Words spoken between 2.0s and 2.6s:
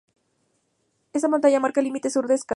sur de Escazú.